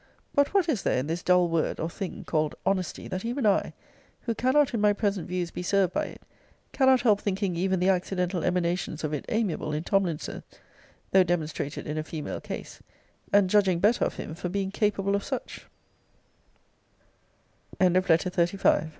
[0.33, 3.71] But what is there in this dull word, or thing, called HONESTY, that even I,
[4.21, 6.23] who cannot in my present views be served by it,
[6.71, 10.41] cannot help thinking even the accidental emanations of it amiable in Tomlinson,
[11.11, 12.81] though demonstrated in a female case;
[13.31, 15.37] and judging better of him for being capable of su